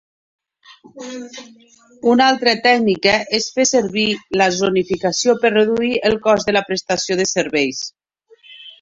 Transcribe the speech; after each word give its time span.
Una 2.13 2.29
altra 2.29 2.55
tècnica 2.63 3.15
és 3.41 3.51
fer 3.59 3.67
servir 3.75 4.07
la 4.43 4.49
zonificació 4.63 5.39
per 5.45 5.55
reduir 5.57 5.95
el 6.13 6.21
cost 6.29 6.53
de 6.53 6.61
la 6.61 6.69
prestació 6.73 7.23
de 7.25 7.33
serveis. 7.39 7.89